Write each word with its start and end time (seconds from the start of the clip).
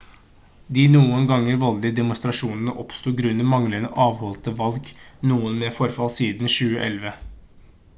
de 0.77 0.85
noen 0.93 1.27
ganger 1.31 1.59
voldelige 1.63 1.97
demonstrasjonene 1.99 2.75
oppsto 2.85 3.15
grunnet 3.21 3.49
manglende 3.53 3.93
avholdte 4.07 4.57
valg 4.63 4.93
noen 5.33 5.63
med 5.63 5.81
forfall 5.81 6.15
siden 6.19 6.55
2011 6.57 7.19